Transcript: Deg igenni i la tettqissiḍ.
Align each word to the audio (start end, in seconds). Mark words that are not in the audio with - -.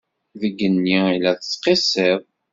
Deg 0.39 0.43
igenni 0.53 0.99
i 1.15 1.17
la 1.23 1.31
tettqissiḍ. 1.39 2.21